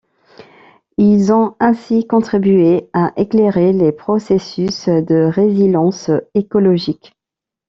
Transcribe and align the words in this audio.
Ils 0.97 1.31
ont 1.31 1.55
ainsi 1.59 2.07
contribué 2.07 2.89
à 2.91 3.13
éclairer 3.17 3.71
les 3.71 3.91
processus 3.91 4.89
de 4.89 5.29
résilience 5.31 6.09
écologique. 6.33 7.13